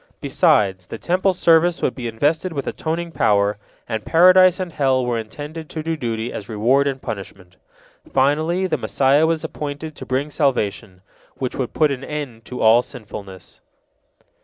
Besides, 0.19 0.87
the 0.87 0.97
Temple 0.97 1.31
service 1.31 1.83
would 1.83 1.93
be 1.93 2.07
invested 2.07 2.53
with 2.53 2.65
atoning 2.65 3.11
power, 3.11 3.59
and 3.87 4.03
Paradise 4.03 4.59
and 4.59 4.73
hell 4.73 5.05
were 5.05 5.19
intended 5.19 5.69
to 5.69 5.83
do 5.83 5.95
duty 5.95 6.33
as 6.33 6.49
reward 6.49 6.87
and 6.87 6.99
punishment. 6.99 7.55
Finally, 8.11 8.65
the 8.65 8.79
Messiah 8.79 9.27
was 9.27 9.43
appointed 9.43 9.95
to 9.95 10.05
bring 10.07 10.31
salvation, 10.31 11.03
which 11.35 11.55
would 11.55 11.73
put 11.73 11.91
an 11.91 12.03
end 12.03 12.45
to 12.45 12.61
all 12.63 12.81
sinfulness. 12.81 13.61